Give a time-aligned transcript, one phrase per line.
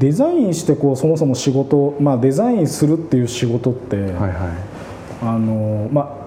[0.00, 4.32] デザインしてこうそもそも仕事、まあ、デザインするっていう仕事って、はいはい。
[5.22, 6.20] あのまあ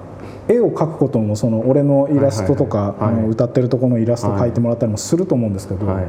[0.47, 5.95] 絵を描くこともその俺のイラストとか、あの歌ってるところのイラスト描いてもらったりもすると思うんですけど、はい。
[5.95, 6.05] はい。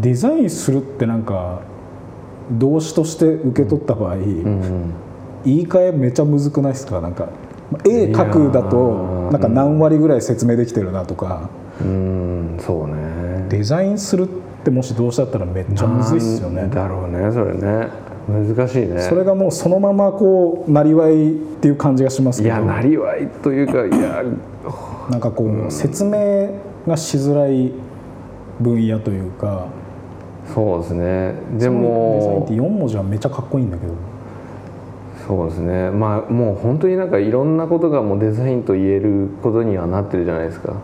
[0.00, 1.60] デザインするってなんか
[2.50, 4.92] 動詞として受け取った場合、うんうん。
[5.44, 7.00] 言い換えめちゃむずくないですか？
[7.00, 7.28] なんか
[7.84, 9.32] 絵描くだとー。
[9.32, 13.46] なんか何割ぐらい説明できてるなとか、うんそうね。
[13.48, 14.26] デザインするっ
[14.64, 16.68] てもし動詞だったらめっちゃむずいっすよね。
[16.68, 17.88] だろうねそれね。
[18.28, 19.00] 難しいね。
[19.02, 22.56] それがもうそのままこうなりわいっていう感じがしますいけど。
[22.56, 24.24] やなりわいというかいや
[25.10, 26.48] なんかこう、説明
[26.88, 27.72] がしづらい
[28.60, 29.66] 分野というか。
[30.54, 31.04] そうですね。
[31.04, 33.92] でデザインもって4文字はめっちゃかっこいいんだけど
[35.26, 35.90] そうですね。
[35.90, 40.74] まあもう本当になんかいろんなことがもうデザインと言えることにはなってるじゃないですか。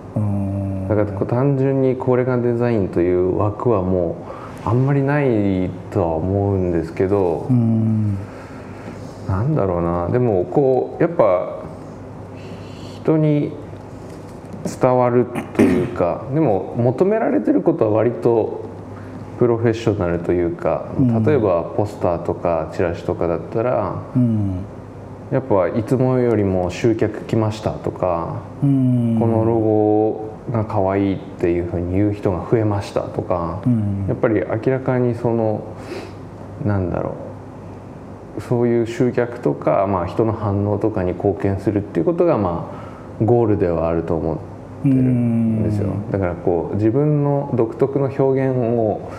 [0.89, 4.17] だから単純にこれがデザインという枠はも
[4.65, 8.17] うあんまりないとは思うんですけどん。
[9.29, 10.09] なんだろうな。
[10.09, 11.61] でもこうやっぱ
[13.03, 13.53] 人に
[14.65, 18.70] 伝わるというかでも求められてることは割と
[19.41, 21.25] プロフェッショナルというかうん。
[21.25, 24.63] 例えばポスターとかチラシとかだったらうん。
[25.33, 29.17] やっぱいつもよりも集客来ましたとかうん。
[29.19, 34.05] このロゴが可愛いっていうふうに言う人が増えましたとかうん。
[34.09, 35.65] やっぱり明らかにその
[36.67, 37.17] なんだろ
[38.37, 44.39] うそういう集客とか、まあ、人の反応とかに貢献するっていうことがまあゴールではあると思
[44.81, 45.89] ってるんですよ。
[46.11, 49.11] だからこう自分の独特の表現を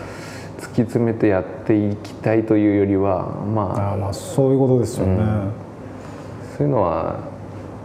[0.58, 5.16] 突き詰めてやっていきたいというよりはまあまあそういうことですよね、
[6.56, 7.16] そういうのは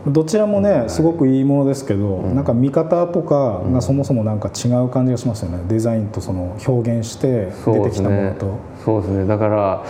[0.05, 5.59] どちらもねすごくいいものですけど、なんか見方とかがそもそもなんか違う感じがしますよね。
[5.67, 8.57] デザインとその表現して出てきたものと。
[8.85, 9.25] そうですね。
[9.27, 9.83] だから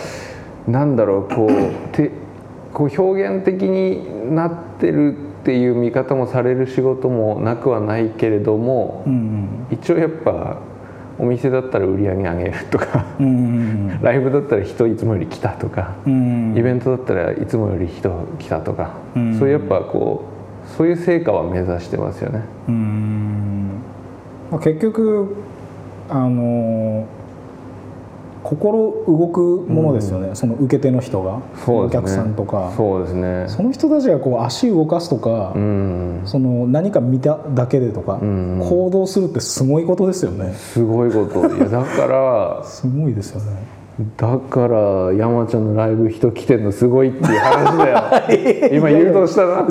[0.66, 1.48] なんだろうこう
[1.96, 2.10] て
[2.72, 10.58] こう表現的になってるっていう見方もされる仕事もなくはないけれども、うん一応やっぱ
[11.18, 13.28] お店だったら売り上げ上げるとかうんう
[13.96, 22.42] んライブだったら人いつもより来たとか、うんイベントだったらいつもより人来たとか、うんそういうやっぱこうそういう成果は目指してますよね。
[22.68, 23.70] うん。
[24.50, 25.36] まあ結局
[26.08, 27.06] あの
[28.48, 31.42] 心動くものですよね、その受け手の人が、ね。
[31.66, 32.72] お客さんとか。
[32.74, 33.44] そうですね。
[33.46, 36.22] その人たちがこう足動かすとか、うん。
[36.24, 38.60] その何か見ただけでとか、ん。
[38.60, 40.54] 行動するってすごいことですよね。
[40.54, 41.46] すごいこと。
[41.46, 43.78] いやだからすごいですよね。
[44.16, 47.98] だから山ちゃんのライブ人来てんのすごいっていう話だよ。
[48.72, 49.66] 今誘導したな。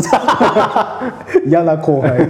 [1.48, 2.30] 嫌な後輩。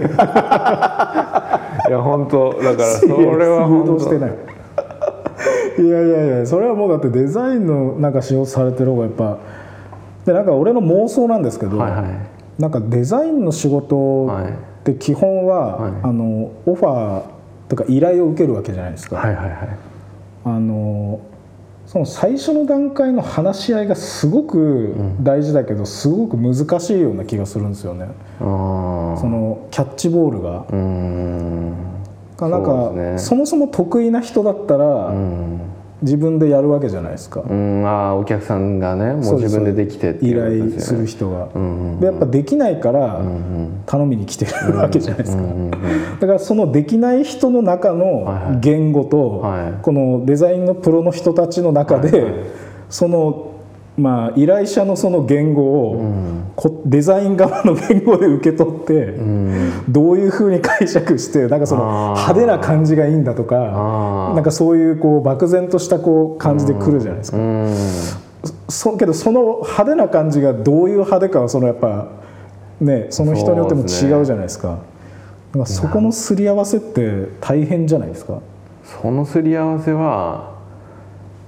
[1.88, 4.47] いや本当だからそれは本誘導してない
[5.78, 9.38] いやいやいやそれはもうだってデザインのなんか仕事されてる方がやっぱ
[10.26, 12.60] でなんか俺の妄想なんですけど、はいはい。
[12.60, 15.92] なんかデザインの仕事はいって基本は、はい。
[16.02, 17.24] あのオファー
[17.68, 19.78] とか依頼を受けるわけじゃないですか、はいはいはい。
[20.44, 21.20] あの
[21.86, 28.08] その最初の段階の話し合いがすごく大事だけど、すごく難しいような気がするんですよね。
[28.40, 28.42] あ
[29.18, 30.66] そのキャッチボールが。
[32.40, 35.60] あうんなんかそねもそも得意な人だったら、うん。
[36.00, 37.84] 自分でやるわけじゃないですか、うん。
[37.84, 39.40] ああお客さんがねもそう。
[39.40, 41.06] 自分でできてって依頼すすよね。
[41.06, 45.70] 人が、うんでやっぱできないからうん頼みに来てるわけじゃないですか、うんうん
[46.20, 48.60] だからそのできない人の中はいのはい。
[48.60, 49.82] 言語と、はい。
[49.82, 52.32] このデザインのプロの人たちの中で、はいはい。
[52.88, 53.47] その
[53.98, 56.02] まあ依頼者のその言語を、
[56.86, 63.56] デザイン側の言語で受け取って、うんどういうふうに解釈してなんかその派手な感じがいいんだとか
[64.34, 67.38] なんかそういうこう漠然としたこう感じで来るじゃないですか。
[67.38, 67.74] うん
[68.68, 72.08] そけどその派手な感じがどういう派手かはそのやっぱ
[72.80, 74.78] ねその人によっても違うじゃないですか。
[75.64, 78.40] そこのすり合わせって大変じゃないですか？
[78.84, 80.56] そのすり合わせは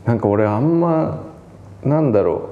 [0.07, 1.23] なんか俺あんま
[1.85, 2.51] なんだろ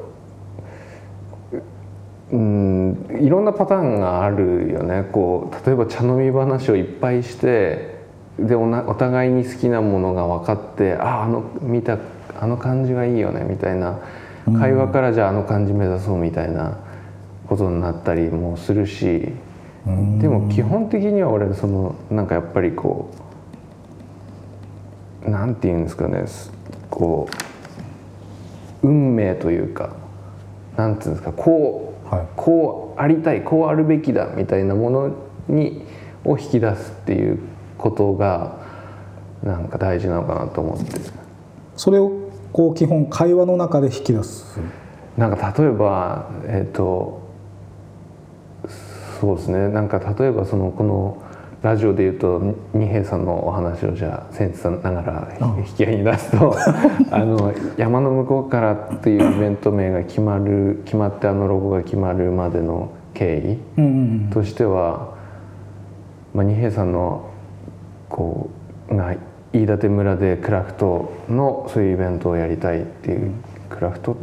[2.31, 2.37] う。
[2.37, 5.09] うんいろんなパターンがあるよね。
[5.13, 7.97] こう例えば茶飲み話をいっぱいして
[8.39, 11.99] でおなお互いに好きなものが分かってああの見た
[12.39, 13.99] あの感じがいいよねみたいな。
[14.59, 16.79] 会話からじゃああの感じ目指そうみたいな。
[17.49, 19.33] ことになったりもするし。
[20.21, 23.11] でも基本的には俺そのなんかやっぱりこ
[25.27, 26.27] うなんて言うんですかね。
[26.27, 26.53] す
[26.91, 27.48] こう
[28.83, 29.97] 運命というか
[30.77, 32.27] なんていうんですかこう、はい。
[32.37, 35.17] こうありたいこうあるべきだみたいなもの
[35.49, 35.85] に
[36.25, 37.39] を引き出すっていう
[37.77, 38.57] ことが
[39.43, 41.01] なんか大事なのかなと思って。
[41.77, 42.13] それを
[42.53, 44.59] こう基本会話の中で引き出す。
[45.17, 47.29] なんか例えばえっ、と
[49.21, 49.69] そうですね。
[49.69, 51.23] なんか例えばそのこの
[51.63, 56.55] ラジオで言うと二平さんのお話をじゃあ僭越ながら引き合いに出すと
[57.11, 65.15] あの山の向こうからっていうイベント名が決まる決まってあのロゴが決まるまでの経緯としては、
[66.33, 67.25] まあ、二平さんの
[68.09, 68.51] こ
[68.89, 69.15] うが
[69.53, 73.33] 飯舘村でクラフトのそういうイベントをやりたいっていう、
[73.71, 74.17] クラフト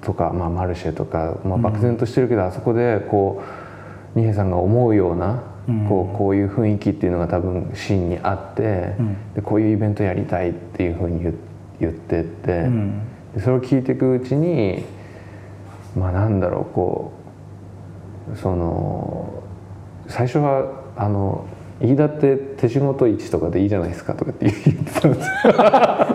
[0.00, 3.42] とか、まあ、マルシェとか、まあ、漠然としてるけど、あそこでこ
[4.14, 5.42] う二平さんが思うような、
[5.88, 8.94] こうこういう雰囲気っていうのが多分芯にあって、
[9.34, 11.34] でこういうイベントやりたいっていうふうに言
[11.80, 13.02] 言ってって、ん。
[13.34, 14.84] でそれを聞いていくうちに
[15.96, 17.12] まあなんだろうこ
[18.32, 19.42] うその
[20.06, 21.46] 最初はあの
[21.80, 25.54] 飯田って手仕事市とかでいいじゃないですかとかって言ってたんですよ。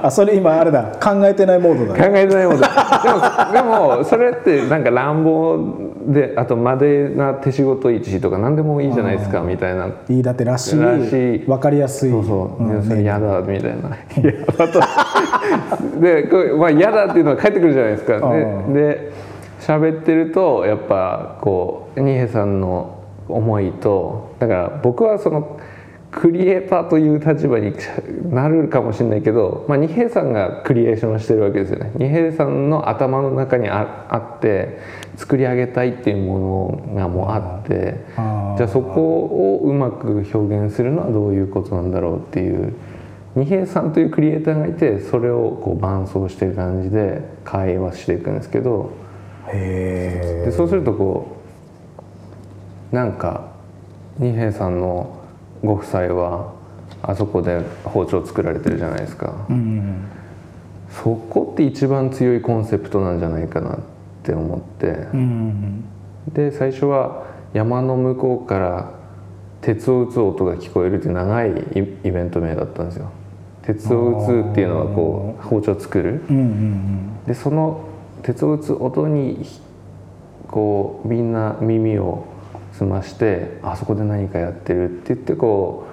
[0.06, 0.84] あそれ今あれだ。
[1.02, 1.94] 考えてないモードだ。
[1.94, 2.72] ね考えてないもんでで
[3.14, 3.62] もで
[3.98, 9.90] もそれってなんか乱暴であとまでな手仕事市とか何でもいいじゃないですかみたいな。
[10.08, 11.40] 飯舘らしいらしい。
[11.40, 12.12] 分かりやすい。
[12.12, 12.82] そうそう、ん。
[12.82, 13.98] でそれ嫌だみたいな。
[14.18, 14.80] 嫌だと
[16.00, 18.18] でこうまあ嫌だっていうのは返ってくるじゃないですか。
[18.18, 18.38] う
[18.70, 18.74] ん。
[18.74, 19.12] でで
[19.60, 25.60] 喋ってるとやっぱこう二平さんの思いとだから僕はその
[26.14, 27.74] クリエイターという立場に
[28.30, 31.92] なるかもしれないけど、まあ、二平さんがクリエーションしてるわけですよね。
[31.96, 34.80] 二平さんの頭の中にああって
[35.16, 37.96] 作り上げたいっていうものがもうあって
[38.58, 42.74] じゃあそこをうまく表現するのはどういうことなんだろうっていう。
[43.36, 48.92] 二平さんというクリエイターがいてそれをこう伴走してる感じで会話していくんですけど
[49.48, 51.38] へでそうするとこ
[52.92, 53.48] うなんか
[54.20, 55.23] 二平さんの
[55.64, 56.54] ご夫妻は
[57.02, 60.10] あそこで包丁作られてるじゃないですか、えうん
[60.90, 63.80] そこって一番強いコンセプトなんじゃないかなっ
[64.22, 64.88] て思って。
[65.14, 65.84] うん
[66.32, 68.92] で最初は山の向こうから
[69.62, 73.12] 鉄を打つ音が聞こえるっていう長いイイベント名だったんですよ。
[73.64, 76.24] 鉄を打つっていうのはこう包丁を作る。
[76.30, 77.24] うんうん。
[77.26, 77.82] でその
[78.22, 79.46] 鉄を打つ音に
[80.48, 82.26] こうみんな耳を
[82.74, 85.88] 澄ましてあそこで何かやってるって言ってこ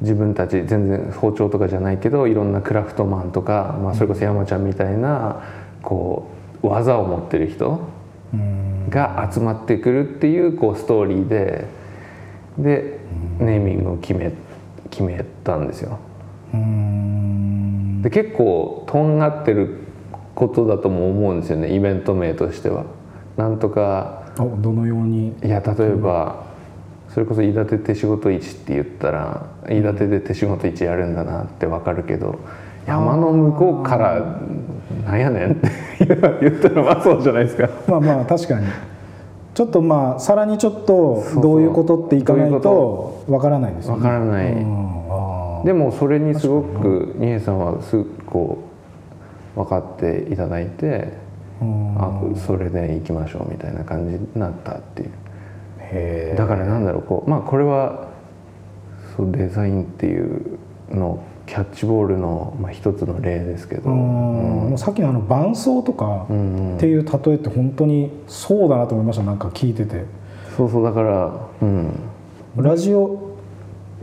[0.00, 5.42] う自分たち全然包丁とかじゃないけどいろんなクラフトマンとか、まあ、それこそ山ちゃんみたいな
[5.82, 6.30] こ
[6.62, 7.80] う技を持ってる人
[8.88, 11.68] が集まってくるっていうこうストーリーで
[12.58, 12.98] で
[13.38, 14.32] ネーミングを決め
[14.90, 15.98] 決めたんですよ。
[16.52, 19.78] うんで結構とんがってる
[20.34, 22.84] ことだとも思うんですよねイベント名としては。
[23.36, 25.28] なんとかあどのように？
[25.44, 26.44] いや例えば
[27.10, 32.40] それこそ飯舘手仕事市って言ったら飯舘で手仕事市やるんだなってわかるけど
[32.86, 34.40] 山の向こうから
[35.06, 35.70] なんやねんって
[36.40, 37.68] 言ったらまあそうじゃないですか。
[37.86, 38.66] まあまあ確かに。
[39.54, 45.64] ちょっとまあさらにちょっとどういうことっていかないとわからないですよわねからない、うん。
[45.64, 48.58] でもそれにすごく二平さんはすぐこ
[49.56, 51.23] う分かっていただいて、うん
[51.60, 55.08] あそれで行きましょうみたいな感じになったっていう。
[55.78, 56.34] へえ。
[56.36, 58.08] だからなんだろうこうまあこれは
[59.16, 60.58] そうデザインっていう
[60.90, 63.96] のキャッチボールの、まあ、一つの例ですけど、うん。
[63.96, 66.26] もうさっきのあの伴奏とかっ
[66.78, 70.04] ていう例えって本当にそうだなと思いましたなんか聞いてて。
[70.56, 71.92] そうそうだからうん。
[72.56, 73.34] ラジオ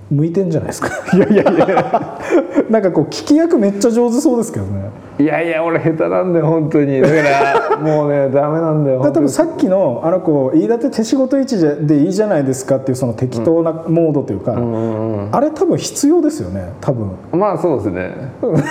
[0.09, 0.89] 向いてんじゃないですか。
[1.17, 2.19] いやいやいや。
[2.69, 4.89] なんかこう聞き役めっちゃ上手そうですけどね
[5.21, 6.99] いやいや俺下手なんだよ本当に。
[6.99, 17.11] だからもうねダメなんだよだ多分さっきのあの子飯舘手仕事位置でいいじゃないですかっていうその適当なモードというか、うんうんあれ多分必要ですよね多分。
[17.31, 18.11] うんまあそうですね。
[18.41, 18.63] ごめん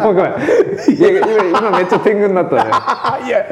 [0.00, 0.32] ごめん。
[0.96, 2.62] いや今今めっちゃ天狗になったね。
[2.70, 3.44] あ いや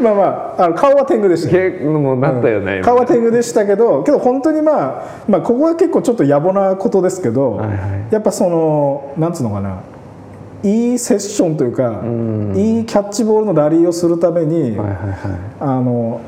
[0.00, 7.78] まあまああの顔は天狗でしたよけもうなったよね、今顔は天狗でしたけどけど本当にまあ、まあ、ここは結構ちょっと野暮なことですけど、はいはい。
[8.10, 9.80] やっぱそのなんつうのかな
[10.62, 12.56] いいセッションというか、ん。
[12.56, 14.90] いいキャッチボールのラリーをするために、はいはいはい。
[15.60, 16.20] あの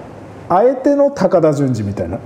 [0.49, 2.19] あえての高田純次みたいな。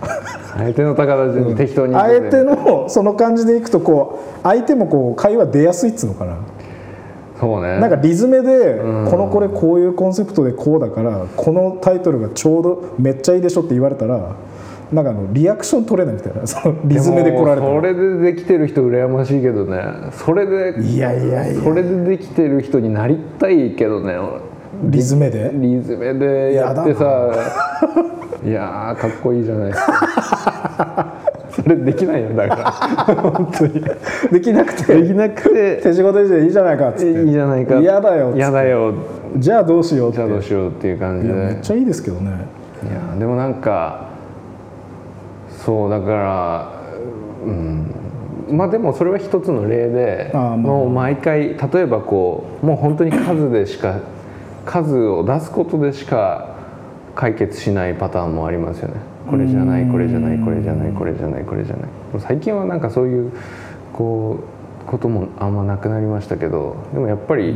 [0.57, 6.37] 相手の高田順に適当にあえてのその感じでいくとこう相手もこう会話出やすいっつうのかな。
[7.41, 7.81] そうね。
[7.81, 9.11] なんかリズムでうん。
[9.11, 14.37] このこれこういうコンセプトでこうだからこのタイトルがちょうどめっちゃいいでしょって言われたら
[14.95, 16.47] なんかあのリアクション取れないみたいな。
[16.47, 19.83] そのリズムで来られたらもそれでできてる人羨ましいけどね。
[20.13, 21.63] それでいやいやいや。
[21.63, 24.15] それでできてる人になりたいけどね。
[24.85, 25.51] リズムで？
[25.55, 27.31] リズムでやってさ。
[28.45, 31.15] いやーかっこいいじゃないですか。
[31.51, 33.15] それできないよだから。
[33.15, 33.85] 本当に。
[34.33, 35.01] できなくて。
[35.01, 35.81] できなくて。
[35.83, 37.23] 手仕事でいいじゃないかっつって。
[37.23, 38.93] いいじゃないか嫌だよ嫌だよ。
[39.39, 40.17] じゃあどうしようって。
[40.17, 41.35] じゃあどうしようっていう感じで。
[41.35, 42.31] めっちゃいいですけどね。
[42.83, 44.09] いやでもなんか
[45.65, 46.83] そうだから
[47.45, 47.95] うん。
[48.51, 54.01] まあでもそれは一つの例でもう毎回例えばこうもう本当に数でしか
[54.67, 56.55] 数を出すことでしか
[57.15, 58.95] 解決しないパターンもありますよね。
[59.29, 61.89] これじゃないこれじゃないこれじゃないこれじゃないこれじゃない。
[62.19, 63.33] 最近はなんかそういう
[63.93, 64.41] こ
[64.85, 67.55] うこともあんまなくなりましたけどでもやっぱり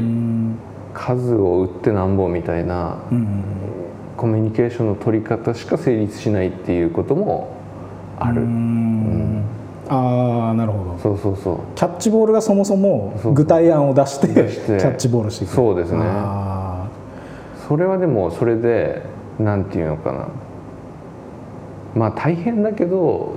[0.94, 3.42] 数を打ってなんぼみたいなうん。
[4.16, 7.57] コミュニケーションの取り方しか成立しないっていうことも
[8.20, 9.42] ある、うん。
[9.88, 10.98] ああなるほど。
[10.98, 11.58] そうそうそう。
[11.74, 15.54] キャッチボールがそもそもそう具体案を出してキャッチボールしていく。
[15.54, 16.00] そうですね。
[16.02, 16.88] あ
[17.68, 19.02] それはでもそれで
[19.38, 20.28] なんていうのかな。
[21.94, 23.32] まあ大変だけど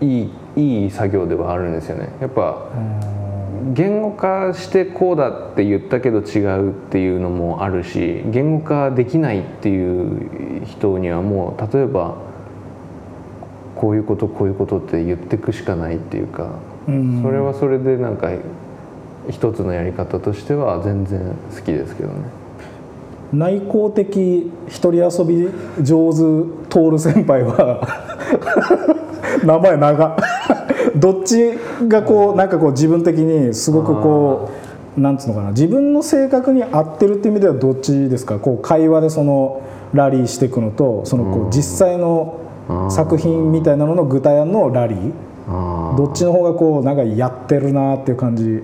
[0.00, 2.08] いいいい作業ではあるんですよね。
[2.20, 2.68] やっぱ
[3.74, 12.25] 言語化してこうだって言ったけど違うっていうのもあるし言語化できないっていう人にはもう例えば
[13.76, 17.22] こういうことこういうことって言ってくしかないっていうかーうん。
[17.22, 18.30] それはそれでなんか
[19.30, 21.20] 一つのやり方としては全然
[21.54, 22.14] 好きですけどね。
[23.32, 25.48] 内向的一人遊び
[25.82, 26.18] 上手
[26.68, 27.86] 徹先輩は
[29.44, 30.16] 名前長
[30.94, 34.50] どっちがこうなんかこう自分的にすごくこ
[34.96, 35.50] うなんつうのかな。
[35.50, 38.38] 自分の性格に合ってるっていう意味ではどっちですか？
[38.38, 39.60] こう会話でその
[39.92, 42.40] ラリーしていくのとそのこう実際の
[42.90, 45.12] 作品みたいなのの具体案のラリー。
[45.48, 48.44] あどっちの方がこうなんかやってるなっていう感じ。
[48.44, 48.62] ー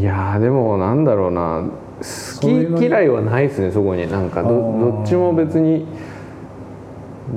[0.00, 1.64] いやーでもなんだろうな。
[2.00, 4.10] 好き嫌いはないですねそこに。
[4.10, 5.86] なんかどっちも別に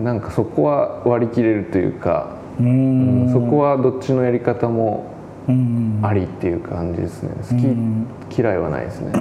[0.03, 2.29] なんかそこは割り切れるというか、
[2.59, 3.29] うーん。
[3.31, 5.05] そこはどっちのやり方も
[5.47, 5.99] うん。
[6.01, 7.29] ありっていう感じですね。
[7.49, 8.07] 好うん。
[8.29, 9.11] き嫌いはないですね。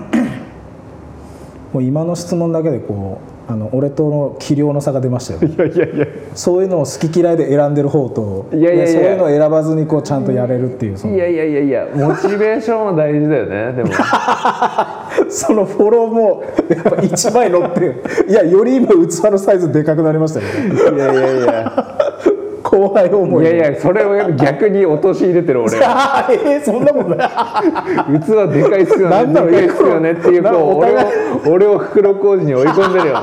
[1.73, 6.07] もう今の質問だけでこうあの俺との器量の差が出ましたよいやいやいや。
[6.35, 8.93] そういうのを好き嫌いで選んでる方といやいやいや。
[8.93, 11.15] そういうのを選ばずにこうちゃんとやれるっていうその。
[11.15, 11.87] いやいやいやいや。
[11.95, 13.91] モチベーションは大事だよねでも。
[15.29, 17.95] そのフォローもやっぱ1枚乗って
[18.29, 18.95] いやより今器
[19.31, 20.97] のサイズでかくなりましたよね。
[20.97, 21.99] いやいやいや
[22.73, 23.45] 後輩思い。
[23.45, 27.29] いやいやそれを逆に陥れてる俺 あーえーそんなことない。
[28.21, 29.27] 器でかいっすよね。
[29.27, 30.99] でかいっすよねっていうこう俺を
[31.51, 33.15] 俺を袋小路に追い込んでるよ。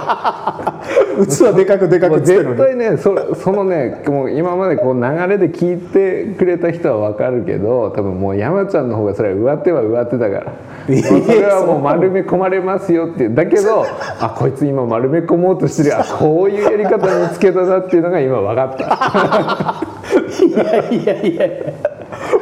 [1.26, 10.46] 器でかくでかく絶対ねそそのねもう今までこう流れで聞いてくれた人は分かるけど多分もう山ちゃんの方がそれは上手は上手だから。
[10.90, 10.94] そ
[11.34, 13.86] れはもう丸め込まれますよってだけど
[14.20, 16.00] あこいつ今丸め込もうとしてる。
[16.00, 21.46] あこういうやり方見つけたなっていうのが今分かったいやいやいや。
[21.46, 21.64] いや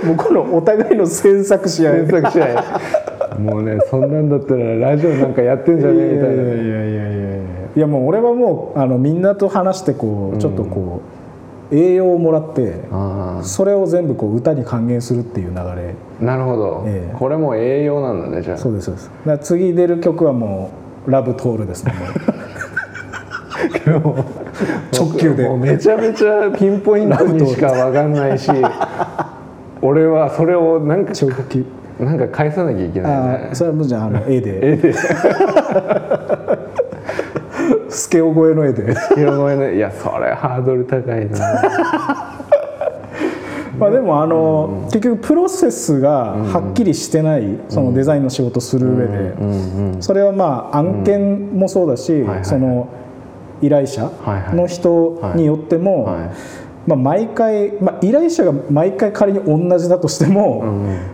[0.03, 2.07] もうこのお互いの詮索し合い。
[2.07, 6.33] 検索しないもうねそんなんだったらラジオなんかやってんじゃねえみたいな。
[6.33, 7.37] いやいやいやいやいやいや
[7.75, 11.01] いやもう俺はもうあのみんなと話してこうちょっとこ
[11.71, 15.61] う、栄養をもらってあそれを全部こう歌に還元するっていう流れ。
[15.61, 17.15] あなるほど、ええ。
[17.15, 18.57] これも栄養なんだねじゃあ。
[18.57, 19.11] そうですそうです。
[19.47, 20.71] 次出る曲はも
[21.05, 21.93] う「ラブトール」ですね
[24.91, 25.49] 直球で。
[25.49, 28.51] めちゃめちゃピンポイントにしか分かんないし
[29.81, 31.65] 俺はそれをなんか直球。
[31.99, 33.49] なんか返さなきゃいけないあね。
[33.51, 34.73] あそれはもうじゃああの 絵で。
[34.73, 34.93] え で。
[37.89, 38.95] スケオ越えの絵で。
[39.15, 41.37] 色声ねいやそれハードル高いな。
[43.79, 49.35] まあでもあの、結局プロセスがはっきりしてない、そのデザインの仕事する上で、
[49.99, 52.87] それはまあ案件もそうだし、その
[53.61, 54.11] 依頼者
[54.53, 56.29] の人によっても、はい。
[56.87, 60.63] まあ、毎回、まあ、依頼者が毎回仮に同じだとしても、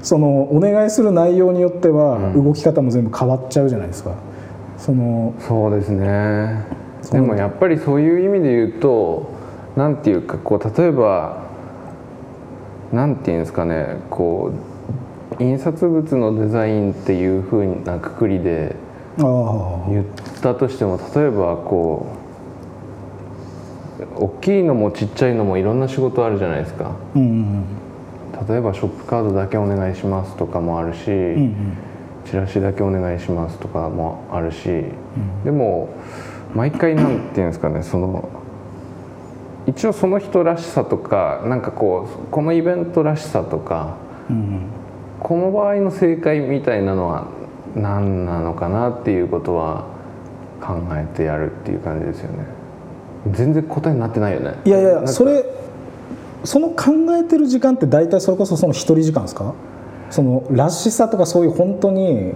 [0.04, 4.14] そのお願いする内容によっては動き方も全部変わっちゃうじゃないですか。
[4.78, 6.66] そのそうですね。
[7.12, 9.32] でもやっぱりそういう意味で言うと
[9.76, 11.44] なんていうかこう例えば
[12.92, 14.52] なんていうんですかねこ
[15.40, 18.76] う印刷物のデザインっていうふうなくくりで
[19.18, 20.06] 言っ
[20.42, 22.23] たとしても例えばこう
[24.18, 26.92] 大きいのもちっちゃいのもいろんな仕事あるじゃないですか。
[27.16, 27.64] うんうん
[28.50, 31.78] 例えばショップカードだけお願いしますとかもあるし、うんうん。
[32.26, 34.86] チラシだけお願いしますとかもあるし、
[35.44, 35.90] でも
[36.54, 38.30] 毎回なんていうんですかねその
[39.68, 43.96] 一応その人らしさとかなんかこうこのイベントらしさとか
[44.30, 44.62] うんうん。
[45.20, 47.28] この場合の正解みたいなのは
[47.76, 49.86] 何なのかなっていうことは
[50.60, 52.46] 考えてやるっていう感じですよね
[53.32, 54.56] 全然答えになってないよね。
[54.66, 55.46] いやいやそれ
[56.44, 59.54] その考えてる時間って大体それこそその一人時間ですか？
[60.10, 62.34] そのらしさとかそういう本当に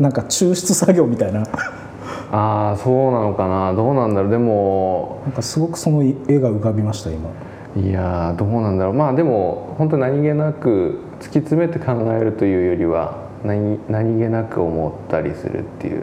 [0.00, 1.42] なんか抽出作業みたいな。
[2.32, 3.72] ああそうなのかな。
[3.74, 4.30] どうなんだろう。
[4.30, 7.28] でもなんかすごくその絵が浮かびました今。
[7.76, 8.94] いやーどうなんだろう。
[8.94, 16.02] まあでも本当何気なく突き詰めて考えるというよりは何何気なく思ったりするっていう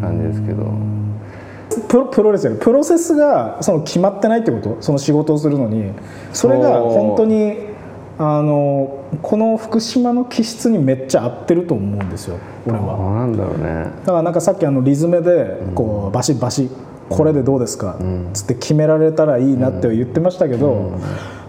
[0.00, 0.66] 感じですけど
[1.80, 4.76] プロプロレスプロセスがその決まってないってこと？
[4.80, 5.92] その仕事をするのに。
[6.32, 7.68] それが本当に
[8.18, 12.96] あのこの福島の気質にめっちゃ合ってると思うんですよ俺は。
[13.14, 13.84] なんだろうね。
[14.00, 16.68] だからなんかさっきあのリズムでこうバシバシ
[17.08, 17.96] これでどうですか？
[18.34, 20.98] つって決められたらいいなって言ってましたけど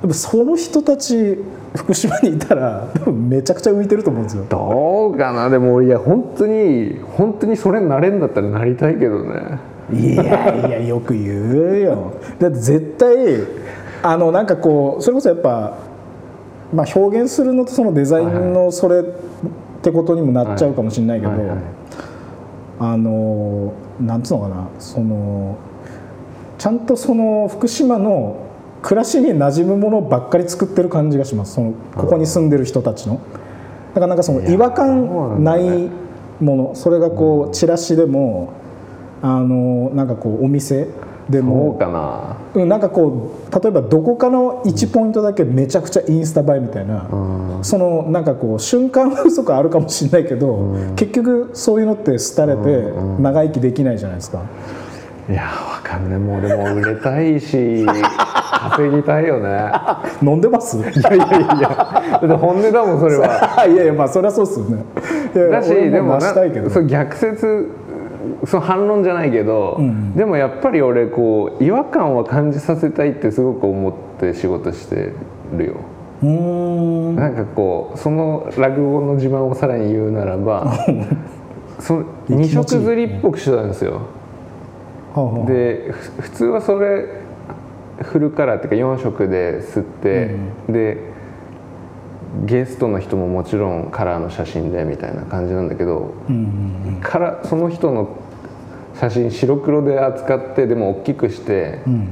[0.02, 1.40] でもその人たち
[1.76, 4.46] 福島にいたらめちゃくちゃ浮いてると思うんですよ。
[4.48, 5.50] どうかな？
[5.50, 9.58] でもいや本当に本当にそれになれんだったらなりたいけどね
[9.94, 12.14] いやいやよく言うよ。
[12.40, 13.46] だって絶対
[14.04, 15.78] あのなんかこうそれこそやっぱ、
[16.74, 19.04] まあ、表現するのとそのデザインのそれっ
[19.82, 21.32] てことにもなっちゃうかもしれないけど、
[22.80, 25.58] あのなんつうのかなその
[26.58, 28.48] ちゃんとその福島の
[28.82, 31.56] 暮らしに馴染むものばっかり作ってる感じがします。
[31.56, 33.20] そのここに住んでる人たちの。
[33.90, 35.90] だからなんかその違和感ない
[36.40, 38.54] ものそれがこうチラシでも
[39.22, 40.88] あのなんかこうお店
[41.30, 42.38] でそうもかな。
[42.62, 47.08] うんなんかこう例えばどこかの1ポイントだけめちゃくちゃインスタ映えみたいな、
[47.62, 54.42] そのなんかこう瞬間風速あるかもしれないけど、結局そういうのって廃れて長生きできないじゃないですか。
[55.30, 56.20] いやわかんない。
[56.20, 59.72] もうでも売れたいし稼ぎたいよね。
[60.24, 60.78] 飲んでます？
[60.78, 62.20] いいやいやいや。
[62.28, 63.28] だ本音だもんそれは。
[63.70, 64.84] やいやまあそりゃそうっすよね。
[65.52, 67.70] だし俺でもなそう逆説
[68.46, 70.16] その反論じゃないけど、ん。
[70.16, 75.14] でもやっぱり俺こう違和感は感じさせたいってすごく思って仕事して
[75.54, 75.76] るよ。
[76.26, 77.16] ん。
[77.16, 80.74] なんかこうその落語の自慢をさらに言うならば
[81.80, 84.02] その二色釣りっぽくしてたんですよ。
[85.14, 85.46] はあはあ。
[85.48, 87.06] でふ普通はそれ
[88.02, 90.36] フルカラーっていうか4色で吸って、
[90.70, 91.10] で
[92.46, 96.40] ゲストの人ももちろんカラーの写真でみたいな感じなんだけど、うんう
[96.98, 98.19] んカラその人の
[98.96, 102.10] 写真白黒で扱ってでも大きくしてう、ん。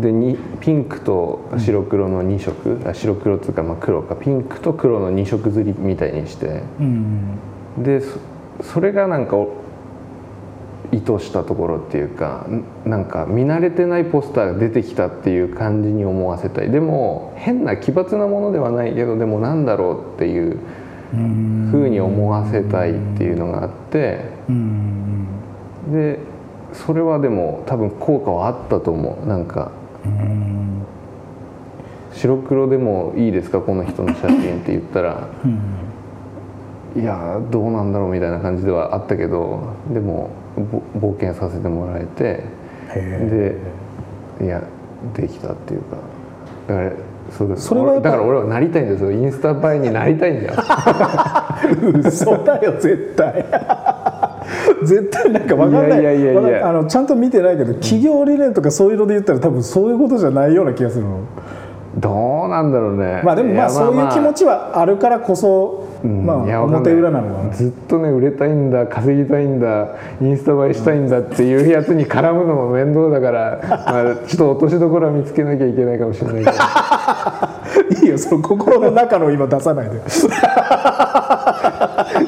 [0.00, 4.14] でにピンクと白黒の2色、あ白黒っていうかまあ黒か。
[4.14, 6.62] ピンクと黒の2色刷りみたいにして。
[6.80, 7.38] うん
[7.78, 8.18] でそ
[8.62, 9.48] それがなんかお
[10.92, 16.70] 意図したところっていうかんなんか見慣れてないポスターが出てきたっていう感じに思わせたい。
[16.70, 20.58] でも変な奇抜なものではないけどでもなんだろうっていううん
[21.10, 25.26] ふうに思わせたいっていうのがあってうん。
[25.92, 26.18] で
[26.72, 29.26] それはでも多分効果はあったと思う。
[29.26, 29.72] なんか
[30.04, 30.84] うん。
[32.12, 33.60] 白黒でもいいですか？
[33.60, 35.28] この人の写真って言ったら。
[35.44, 35.60] うん。
[37.00, 39.60] いやーどうなんだろうみたいな感じではあったけど
[39.92, 40.30] でも
[40.98, 42.42] ぼ冒険させてもらえて
[42.88, 43.60] へ
[44.38, 44.60] でいや
[45.14, 45.96] できたっていうか。
[46.66, 46.92] だから
[47.30, 49.10] それそれはだから俺はなりたいんですよ。
[49.10, 50.54] インスタ映えになりたいんだよ。
[51.94, 53.44] え嘘だよ絶対。
[54.82, 56.00] 絶対なんか分かんない。
[56.00, 56.68] いやいやいやいや。
[56.68, 61.20] あのちゃんと見てないけど企業理念とかそういうので言ったら多分そういうことじゃないような気がするの
[62.00, 63.22] どうなんだろうね。
[63.22, 66.24] まあでもまあやそういう気持ちはあるからこそうん。
[66.24, 67.50] まあ表裏なのかな。
[67.54, 69.88] ずっとね売れたいんだ稼ぎたいんだ
[70.20, 76.56] インスタ映えしたいんだっていうやつに絡むのも面倒だから、 まあ、ちょっと落としどころは見つけなきゃいけないかもしれないけど。
[78.02, 80.00] いいよその心の中の今出さないで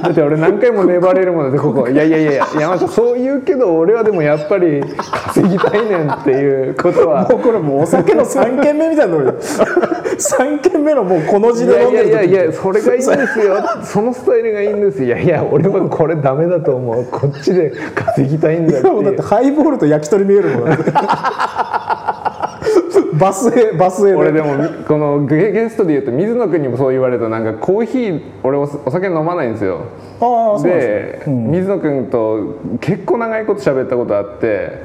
[0.03, 1.89] だって俺何回も粘れるもんだってここ。
[1.89, 7.29] いやいやいや山下そう言うけど俺はでもやっぱり稼ぎたいねんっていうことは。
[7.29, 13.57] もうこれもうお酒の3軒目みたいなのよ3軒目のもうこの字いで飲んでるいやいやいやそれがいいんですよ。
[13.85, 15.07] そのスタイルがいいんですよ。
[15.07, 17.05] いやいや俺はこれダメだと思う。
[17.05, 20.85] こっちで稼ぎたいんだってだってハイボールと焼き鳥見えるもんだって
[23.19, 27.29] バスへバスへ俺でもみこのゲゲストで言うと水野君にもそう言われた。
[27.29, 29.81] なんかコーヒー俺おお酒飲まないんですよ。
[30.21, 31.23] ああでね。
[31.27, 31.51] うん。
[31.51, 32.39] 水野君と
[32.81, 34.81] 結構長いこと喋ったことあって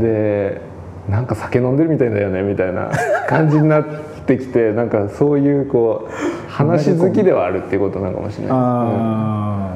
[0.00, 0.60] で
[1.08, 2.90] なんか酒飲んでるみたいだよねみたいな
[3.28, 3.84] 感じになっ
[4.26, 8.56] てきて なんかそういうこう話好きではあるっていうことなのかもしれない。
[8.56, 9.70] あ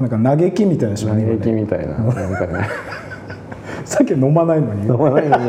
[0.00, 2.68] あ、なんか嘆きみたいなし嘆きねみたいななんかね
[3.86, 4.86] 酒飲まないのに。
[4.86, 5.44] 飲まないのに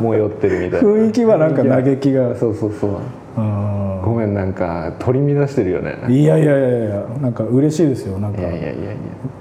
[0.00, 0.88] もう酔ってるみたいな。
[0.88, 2.34] 雰囲気はなんか嘆きが。
[2.36, 2.90] そうそうそう。
[3.36, 5.96] あごめんなんか取り乱してるよね。
[6.06, 8.18] ーいやいやいやいやなんか嬉しいですよ。
[8.18, 8.40] なんか。
[8.40, 8.74] いやいやいやいや。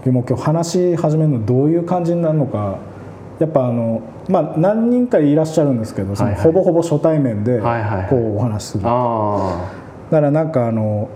[0.03, 2.75] でも今日話し始めるのどういう感じになるのか。
[3.39, 6.45] やっぱあのまあ何人かいらっしゃるんですけどそのはいはい。
[6.45, 7.59] ほぼほぼ初対面で
[8.09, 8.83] こうお話しする。
[8.83, 9.61] だあ
[10.11, 11.07] からなんかあの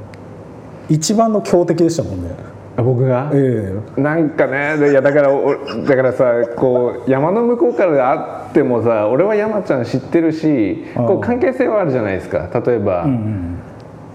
[0.89, 2.29] 一番の強敵でしたもんね。
[2.31, 3.29] あ僕が？
[3.33, 5.55] えなんかねでいやだからお
[5.85, 11.07] だからさこう山の向こうから会ってもさ俺は山ちゃん知ってるしああ。
[11.07, 12.49] こう関係性はあるじゃないですか。
[12.65, 13.59] 例えば、えうんうん。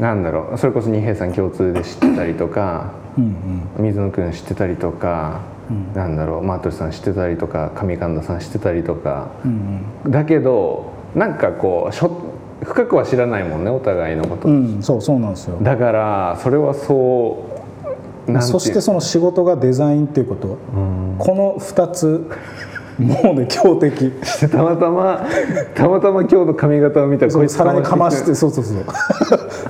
[0.01, 3.25] なんだろうそれこそ二平さん共通で知ってたりとかうん
[3.79, 3.85] うん。
[3.85, 5.40] 水野君知ってたりとか、
[5.94, 9.29] なんだろうマートルさん知ってたりとか上神田さん知ってたりとか。
[9.44, 12.11] うんだけどなんかこうしょ
[12.62, 15.59] 深くは知らないもんねお互いのこと、うん、うん、そうそうなんですよ。
[15.62, 17.48] だからそれはそう
[18.41, 21.17] そしてその仕事がデザインっていうこと、うん。
[21.19, 22.31] この2つ
[22.99, 24.11] もうね強敵。
[24.51, 25.25] たまたま
[25.75, 28.85] たまたま今日の髪型を見たらこいつにかましてそうそうそう。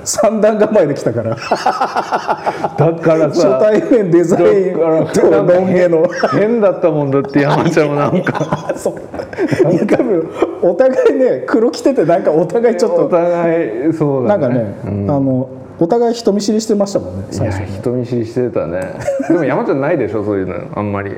[0.03, 1.35] 三段構えできたから。
[1.35, 4.73] だから初さ対面デザイン
[5.13, 6.09] とロン毛の。
[6.31, 8.73] 変だったもんだって山ちゃんもなんか。
[8.75, 9.73] そう。
[9.73, 10.29] いや多分
[10.63, 14.47] お互いね黒着ててなんかお互いちょっおと互いそうだね。
[14.47, 15.11] なんかね、うん。
[15.11, 17.59] あのお互い人見知りしてましたもんね最初。
[17.59, 18.81] ね人見知りしてたね。
[19.29, 21.11] でも山ちゃんないでしょそういうのあんまり。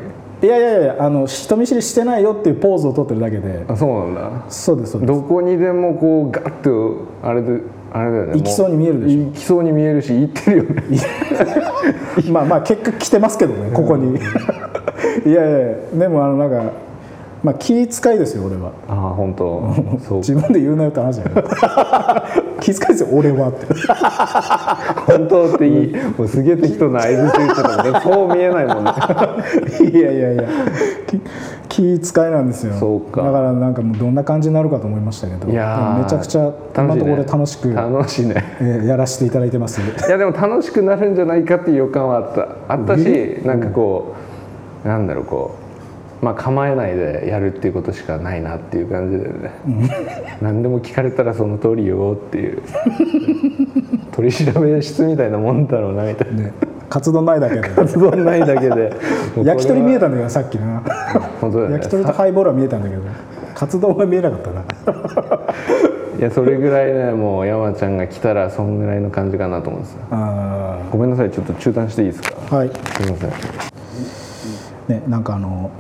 [0.44, 3.64] いやいやいやあの人見知りしてないよっていうポーズを取ってるだけで。
[3.68, 4.22] あそうなんだ。
[4.50, 5.14] そうですそうです。
[5.14, 7.60] どこにでもこうガッとあれで
[7.94, 8.34] あれだよね。
[8.36, 9.22] 行きそうに見えるでしょ。
[9.22, 10.84] ょ行きそうに見えるし行ってるよね。
[12.32, 14.16] まあまあ結果来てますけどねここに。
[15.26, 16.72] いやいやいやでもあのなんか
[17.44, 18.72] まあ気遣いですよ俺は。
[18.88, 19.74] ああ本当。
[20.22, 21.44] 自分で言うなよって話じゃない。
[22.62, 23.66] 気遣いですよ俺はって。
[25.12, 28.92] 本当っていいもうすげえ適当な合図ついてたもんねそう見えないもんね。
[29.92, 30.44] いやいやいや。
[31.08, 31.22] 気
[32.00, 32.74] 気遣いなんですよ。
[32.74, 33.24] そうか。
[33.24, 35.52] だからなんかもうどんな感じになるかと思いましたけど。
[35.52, 39.82] いやめちゃくちゃ今のところで楽しく、楽しいねえーやらせていただいてます。
[39.82, 42.74] いやでも楽しくなるんじゃないかっていう予感はあった。
[42.74, 44.14] あったしなんかこ
[44.86, 45.61] うなんだろうこう
[46.22, 49.52] まあ構えないでやるっていうことしかないなっていう感じでね。
[50.42, 52.62] 何でも聞かれたらその通りよっていう。
[54.12, 56.44] 取り調べ室みたいなもんだろうなみたいな。
[56.44, 56.54] ね。
[56.90, 58.94] カツ丼ないだけで活動ないだけで。
[59.44, 60.66] 焼き鳥見えたたんだけどさっきな。
[60.68, 60.84] ね。
[61.72, 63.02] 焼き鳥とハイボールは見えたんだけど。
[63.56, 64.62] カツ丼は見えなかったな。
[66.20, 69.98] いやそれぐらいねもう山ちゃんが来たらそんぐらいの感じかなと思うんです
[70.92, 72.30] ごめんなさいちょっと中断していいですか？
[72.50, 72.70] ーはい。
[72.70, 73.30] すいません。
[74.90, 75.72] ねなんかあの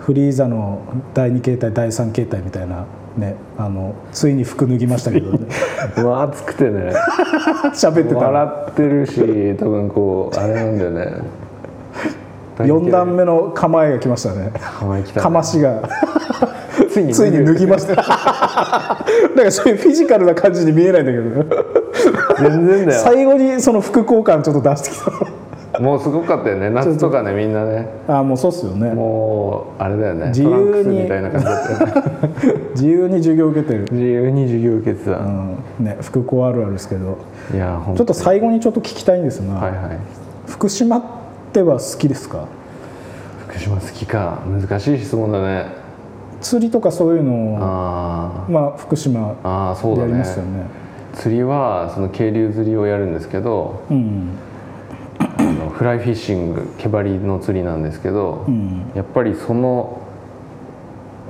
[0.00, 0.82] フリーザの
[1.14, 2.86] 第2形態第3形態みたいな
[3.16, 5.38] ねあのついに服脱ぎましたけどね。
[5.98, 6.92] うわ暑くてね。
[7.74, 11.18] 喋ってたら笑ってるし多分こうあれなんだよね。
[12.58, 14.52] 4段目の構えが来ましたね。
[14.78, 15.22] 構え来たね。
[15.22, 15.80] かましが。
[16.90, 17.94] ついに脱ぎました。
[17.94, 21.44] なんかそういうフィジカルな感じに見えないんだけど
[22.38, 23.00] 全然だよ。
[23.00, 24.94] 最後にその副交換ちょっと出してき
[25.80, 26.70] もうすごかったよね。
[26.70, 27.86] 夏とかねみんなね。
[28.06, 28.92] たあもうそうっすよね。
[28.92, 30.28] もうあれだよね。
[30.28, 32.60] 自由にトランクスみたいな感じだったよね。
[32.74, 35.56] 自由に授業受けてる、自由に授業受けてた、うん。
[35.80, 37.18] ね、副校あるあるですけど。
[37.54, 39.80] いやほんちょっと最後にちょっと聞きたいんですが、はいはい。
[40.46, 41.02] 福島っ
[41.52, 42.44] ては好きですか？
[43.48, 44.38] 福島好きか。
[44.46, 45.64] 難しい質問だね。
[46.40, 48.52] 釣りとかそういうのをあー。
[48.52, 50.08] まあ福島あーそうだね。
[50.08, 50.50] でやりますよね。
[51.14, 54.28] 釣りはその渓流釣りをやるんですけどうん
[55.70, 58.90] フライフィッシング毛針の釣りなんですけど、うん。
[58.94, 60.02] やっぱりその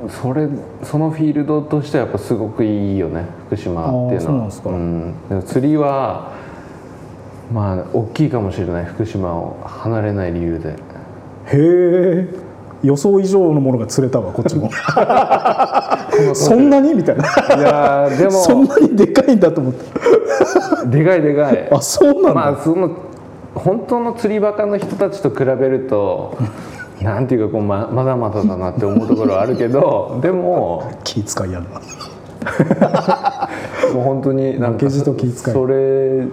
[0.09, 0.48] それ
[0.83, 4.48] そのフィールドとしてはやっぱすごくいいよね福島っていうのは。
[4.48, 6.33] うなんでも釣りは
[7.53, 10.70] まあ大きいかもしれない福島を離れない理由で。
[10.70, 10.74] へ
[11.53, 12.29] え
[12.83, 14.70] 予想以上のものが釣れたわこっちも。
[16.35, 16.94] そんなに？
[16.94, 17.24] みたいな。
[17.24, 17.29] い
[17.61, 19.85] やーでも そんなにでかいんだと思って。
[20.87, 21.68] でかいでかい。
[21.70, 22.90] あそうなんだ、まあその
[23.54, 26.36] 本当の釣りバカの人たちと比べると
[27.02, 31.80] なんていうかこうままだまだだなって思うところはあるけど でも気遣いやるな。
[33.94, 34.78] もう本当になんか
[35.50, 35.54] い。
[35.54, 36.24] それ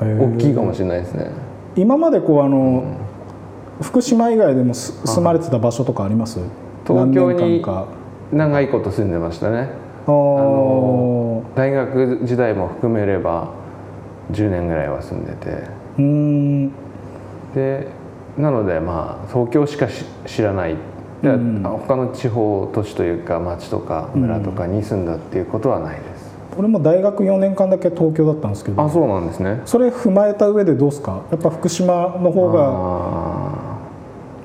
[0.00, 1.30] 大きいかもしれないですね。
[1.76, 2.84] 今までこうあの、
[3.82, 6.38] 福島以外でもす住まれてた場所とかあります？
[6.86, 7.64] 東京に
[8.32, 9.70] 長いこと住んでましたね。
[10.06, 11.42] あー。
[11.56, 13.48] 大学時代も含めれば
[14.32, 15.64] 10年ぐらいは住んでて
[15.96, 17.88] で
[18.36, 20.76] なのでまあ東京しかし知らない。
[21.22, 21.62] で、うん。
[21.62, 28.82] 他の地方都市というか町とか村とかに住んだっていうことはないです、俺も大学4年間だけ東京だったんですけど。
[28.82, 29.62] あそうなんですね。
[29.64, 31.22] それ踏まえた上でどうですか？
[31.30, 33.63] やっぱ福島の方があ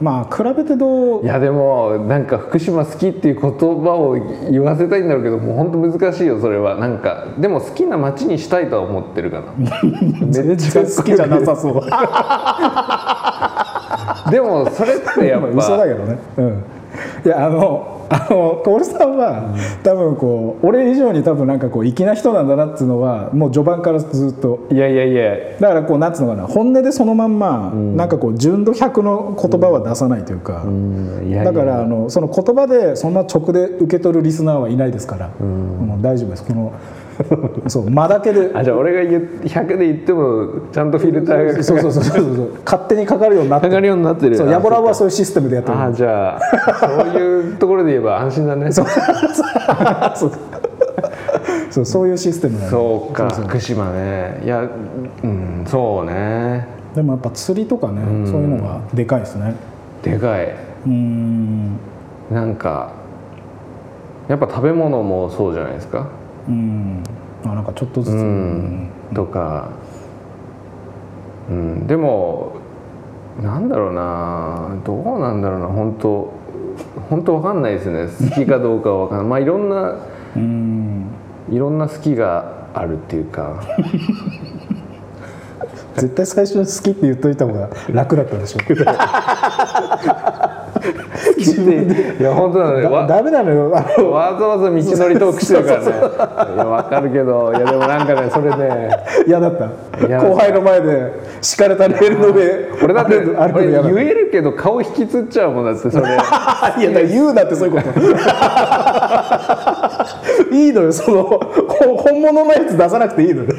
[0.02, 1.22] まあ比べてどう？
[1.22, 4.14] ーいやでもなんか福島好きっていう言葉を
[4.50, 6.76] 言わせたいんだろうけどもう本当難しいよそれは。
[6.76, 9.54] なんかでも好きな町にしたいとは思ってるかな。
[10.30, 11.16] 全然好き。
[11.16, 11.82] じゃなさそう
[14.32, 16.18] でもそれってやっぱ嘘だけどね。
[16.38, 16.64] うん。
[17.26, 24.68] いやあのあの徹さんは、多分こう俺以上に多分なんかこう粋な人なんだなっていうのはもう序盤からずっと。
[24.72, 25.60] いやいやいや。
[25.60, 31.28] だからこうなんつうのかな本音でそのまんま、なんかこう純度100の言葉は出さないというか、うん。
[31.30, 36.44] いやいやだからあのその言葉でそんな直で受け取るリスナーはいないですから、もう大丈夫です。
[36.44, 36.74] この
[37.68, 38.52] そう間だけで。
[38.54, 42.36] あじゃあ俺が言う100で言ってもちゃんとフィルターが そうそうそうそう。
[42.36, 44.36] そう勝手にかかるようになってかかるようになってる。
[44.38, 45.78] そうヤボラボはそういうシステムでやってる。
[45.78, 46.40] ああじゃあ
[46.80, 48.72] そういうところで言えば 安心だね。
[48.72, 48.86] そう。
[50.16, 50.32] そう。
[51.70, 54.42] そうそういうシステムなんでそうか福島ね。
[54.44, 54.64] いや
[55.24, 56.68] うんそうね。
[56.96, 59.54] でもやっぱ釣りとかね、そういうのがでかいですね。
[60.02, 60.56] でかい。
[60.88, 61.78] うん。
[62.32, 62.90] なんか
[64.28, 66.08] やっぱ食べ物もそうじゃないですか
[66.50, 67.04] うん。
[67.46, 68.92] あなんかちょっとずつ、うん。
[69.14, 69.70] とか。
[71.50, 71.88] うん。
[71.88, 72.54] でも
[73.42, 74.78] なんだろうな。
[74.86, 75.68] どうなんだろうな。
[75.68, 76.34] 本当
[77.10, 78.08] 本当わかんないですね。
[78.30, 79.28] 好きかどうかはわかんない。
[79.28, 79.96] まあいろんな
[80.36, 81.06] うん。
[81.50, 83.62] いろんな好きがあるっていうか。
[85.96, 88.60] 絶対最初に好きって言っといた方が楽だったでしょ
[91.38, 92.18] 自分で。
[92.20, 92.84] いや本当なのね。
[92.84, 93.70] だわダメなのよ。
[93.70, 93.84] わ
[94.40, 94.86] ざわざ道のり
[95.20, 95.86] トークしてるからね。
[96.56, 98.90] いやわかるけどいやでもなんかねそれね。
[99.28, 99.70] 嫌だった。
[100.06, 100.30] 嫌だった。
[100.30, 101.12] 後輩の前で
[101.42, 102.70] 敷かれたレールの上。
[102.84, 106.06] 俺だって俺言えるけど顔引きつっちゃうもんだってそれ。
[106.08, 106.20] いや
[106.92, 107.90] だ言うなってそういうこと。
[110.52, 111.38] いいのよそのほ
[111.98, 113.50] 本物のやつ出さなくていいのよ。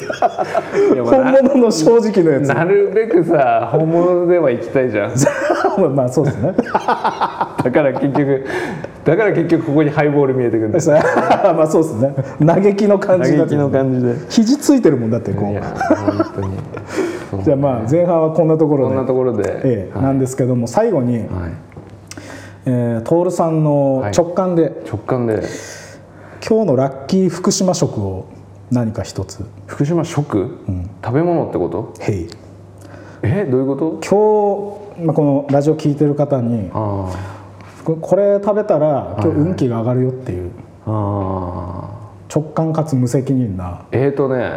[1.04, 2.48] 本物の正直のやつ。
[2.48, 5.10] なるべくさ本物では行きたいじゃん
[5.94, 6.52] まあそうですね。
[6.62, 8.44] だから結局
[9.04, 10.92] だから結局ここにハイボール見えてくるんださ
[11.56, 12.14] まあそうですね。
[12.44, 14.14] 嘆きの感じ嘆きの感じで。
[14.28, 15.44] 肘ついてるもんだってこう。
[15.44, 15.62] 本
[16.34, 16.48] 当に。
[17.30, 18.94] そうじゃあまあ前半はこんなところで。
[18.94, 20.04] こんなところで、ええはい。
[20.04, 21.26] なんですけども最後に、はい。
[22.66, 25.42] えー、徹さんの直感で、直感で。
[26.46, 28.24] 今日のラッキー福島食を
[28.70, 29.44] 何か一つ。
[29.66, 30.56] 福島食、
[31.04, 32.28] 食べ物ってこと「へい。
[33.22, 33.98] えどういうこと？
[34.08, 37.12] 今日、まあ、このラジオ聞いてる方にあ
[37.84, 40.50] ここれ食べたら今日運気が上がるよっていう。
[40.86, 43.86] 直感かつ無責任な。
[43.92, 44.50] えーとね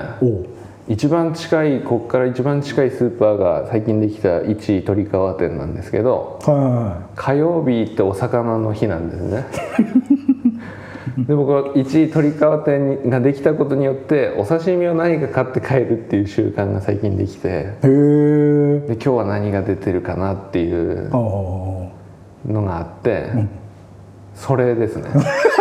[0.89, 6.95] 一番近いここから一番近いスーパーが最近できた一鳥川店なんですけどはいはいはい。
[7.15, 9.45] 火曜日ってお魚の日なんですね
[11.17, 23.32] で僕は一鳥川店ができたことによってお刺身を何か買って帰るっていう習慣が最近できてへえで今日は何が出てるかなっていうのがあって、
[24.36, 25.10] それですね。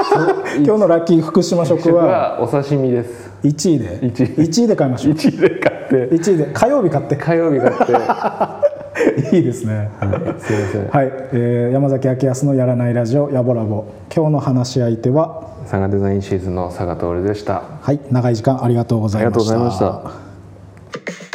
[0.65, 3.31] 今日のラッキー福島食食ははお刺身です。
[3.43, 4.47] 1位で？1位。
[4.47, 5.15] 1位で買いましょう。
[5.15, 5.95] 1位で買って。
[6.15, 6.47] 1位で。
[6.53, 7.17] 火曜日買って。
[7.17, 8.62] 火曜日買って
[9.33, 9.91] いいですね。
[10.39, 10.89] すいません。
[10.89, 13.85] はい、えー山崎明康のやらないラジオやぼらぼ
[14.15, 17.63] 今日の話し相手は佐賀デザインシーズンの佐賀徹でした。
[17.81, 19.55] はい長い時間ありがとうございました。
[19.55, 20.17] ありがとうございまし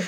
[0.01, 0.07] た